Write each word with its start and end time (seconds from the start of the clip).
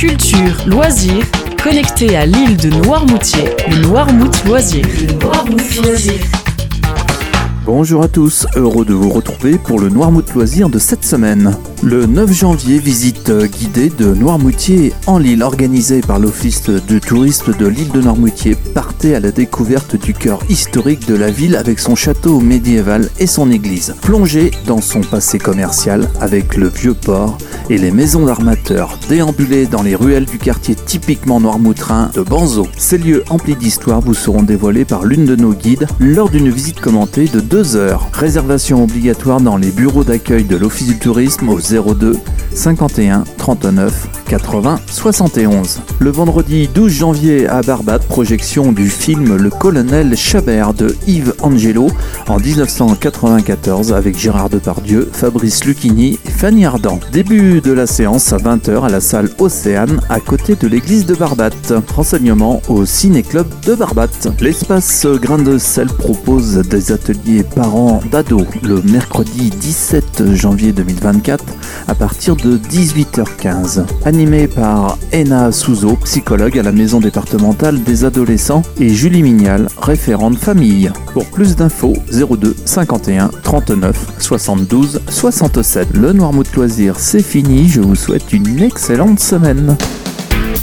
culture, 0.00 0.64
loisirs, 0.66 1.26
connecté 1.62 2.16
à 2.16 2.24
l'île 2.24 2.56
de 2.56 2.70
Noirmoutier, 2.70 3.50
le 3.68 3.82
Noirmout. 3.82 4.30
Le 4.46 5.12
Noirmout 5.12 5.82
Loisir. 5.82 6.39
Bonjour 7.72 8.02
à 8.02 8.08
tous, 8.08 8.48
heureux 8.56 8.84
de 8.84 8.94
vous 8.94 9.10
retrouver 9.10 9.56
pour 9.56 9.78
le 9.78 9.90
Noirmout 9.90 10.34
Loisir 10.34 10.70
de 10.70 10.80
cette 10.80 11.04
semaine. 11.04 11.56
Le 11.84 12.04
9 12.04 12.32
janvier, 12.32 12.80
visite 12.80 13.30
guidée 13.30 13.90
de 13.96 14.12
Noirmoutier 14.12 14.92
en 15.06 15.18
Lille, 15.18 15.44
organisée 15.44 16.00
par 16.00 16.18
l'Office 16.18 16.64
de 16.64 16.98
tourisme 16.98 17.54
de 17.56 17.68
l'île 17.68 17.92
de 17.92 18.00
Noirmoutier. 18.00 18.56
Partez 18.74 19.14
à 19.14 19.20
la 19.20 19.30
découverte 19.30 19.94
du 19.94 20.14
cœur 20.14 20.40
historique 20.48 21.06
de 21.06 21.14
la 21.14 21.30
ville 21.30 21.54
avec 21.54 21.78
son 21.78 21.94
château 21.94 22.40
médiéval 22.40 23.08
et 23.20 23.28
son 23.28 23.52
église. 23.52 23.94
Plongez 24.02 24.50
dans 24.66 24.80
son 24.80 25.02
passé 25.02 25.38
commercial 25.38 26.10
avec 26.20 26.56
le 26.56 26.68
vieux 26.68 26.94
port 26.94 27.38
et 27.70 27.78
les 27.78 27.92
maisons 27.92 28.26
d'armateurs. 28.26 28.98
Déambulez 29.08 29.66
dans 29.66 29.82
les 29.82 29.94
ruelles 29.94 30.26
du 30.26 30.38
quartier 30.38 30.74
typiquement 30.74 31.38
noirmoutrin 31.38 32.10
de 32.14 32.22
Banzo. 32.22 32.66
Ces 32.76 32.98
lieux 32.98 33.22
emplis 33.30 33.54
d'histoire 33.54 34.00
vous 34.00 34.14
seront 34.14 34.42
dévoilés 34.42 34.84
par 34.84 35.04
l'une 35.04 35.24
de 35.24 35.36
nos 35.36 35.52
guides 35.52 35.86
lors 36.00 36.30
d'une 36.30 36.50
visite 36.50 36.80
commentée 36.80 37.26
de 37.26 37.38
2 37.60 37.76
heures. 37.76 38.08
Réservation 38.14 38.82
obligatoire 38.82 39.38
dans 39.38 39.58
les 39.58 39.70
bureaux 39.70 40.02
d'accueil 40.02 40.44
de 40.44 40.56
l'Office 40.56 40.86
du 40.86 40.98
tourisme 40.98 41.50
au 41.50 41.60
02 41.60 42.16
51 42.54 43.24
39 43.36 44.08
80 44.30 44.78
71. 44.86 45.80
Le 45.98 46.10
vendredi 46.10 46.68
12 46.72 46.92
janvier 46.92 47.48
à 47.48 47.62
Barbade, 47.62 48.02
projection 48.02 48.70
du 48.70 48.88
film 48.88 49.36
Le 49.36 49.50
colonel 49.50 50.16
Chabert 50.16 50.72
de 50.72 50.94
Yves 51.08 51.34
Angelo 51.42 51.88
en 52.28 52.38
1994 52.38 53.92
avec 53.92 54.16
Gérard 54.16 54.48
Depardieu, 54.48 55.08
Fabrice 55.12 55.64
Lucchini 55.64 56.18
et 56.24 56.30
Fanny 56.30 56.64
Ardant. 56.64 57.00
Début 57.12 57.60
de 57.60 57.72
la 57.72 57.86
séance 57.86 58.32
à 58.32 58.36
20h 58.36 58.84
à 58.84 58.88
la 58.88 59.00
salle 59.00 59.30
Océane 59.38 60.00
à 60.08 60.20
côté 60.20 60.54
de 60.54 60.68
l'église 60.68 61.06
de 61.06 61.14
Barbate. 61.14 61.72
Renseignements 61.94 62.62
au 62.68 62.84
Ciné-Club 62.84 63.46
de 63.66 63.74
Barbate. 63.74 64.28
L'espace 64.40 65.06
Grain 65.20 65.38
de 65.38 65.58
sel 65.58 65.88
propose 65.88 66.58
des 66.58 66.92
ateliers 66.92 67.42
parents 67.42 68.00
d'ados 68.12 68.46
le 68.62 68.80
mercredi 68.82 69.50
17 69.50 70.34
janvier 70.34 70.72
2024 70.72 71.44
à 71.88 71.94
partir 71.94 72.36
de 72.42 72.56
18h15. 72.56 73.84
Animé 74.04 74.46
par 74.46 74.98
Ena 75.12 75.52
Souzo, 75.52 75.96
psychologue 76.04 76.58
à 76.58 76.62
la 76.62 76.72
maison 76.72 77.00
départementale 77.00 77.82
des 77.82 78.04
adolescents, 78.04 78.62
et 78.78 78.90
Julie 78.90 79.22
Mignal, 79.22 79.68
référente 79.80 80.38
famille. 80.38 80.90
Pour 81.12 81.26
plus 81.26 81.56
d'infos, 81.56 81.94
02 82.12 82.54
51 82.64 83.30
39 83.42 83.96
72 84.18 85.00
67. 85.08 85.88
Le 85.94 86.12
Noirmouth 86.12 86.54
Loisir, 86.54 86.98
c'est 86.98 87.22
fini. 87.22 87.68
Je 87.68 87.80
vous 87.80 87.96
souhaite 87.96 88.32
une 88.32 88.62
excellente 88.62 89.20
semaine. 89.20 89.76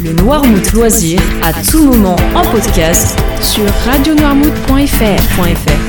Le 0.04 0.14
Noirmouth 0.14 0.74
Loisir, 0.74 1.20
à 1.44 1.54
tout 1.54 1.84
moment 1.84 2.16
en 2.36 2.44
podcast 2.44 3.18
sur 3.42 3.66
radionoirmouth.fr. 3.86 5.87